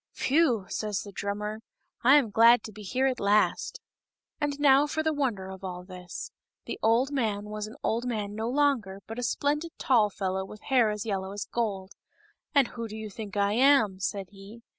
[0.19, 1.59] "Phew!" says the drummer,"
[2.03, 3.79] I am glad to be here at last!"
[4.41, 4.53] 294 KING STORK.
[4.55, 6.31] And now for the wonder of all this:
[6.65, 10.61] The old man was an old man no longer, but a splendid tall fellow with
[10.61, 11.93] hair as yellow as gold."
[12.55, 14.63] And who do you think I am?" said he.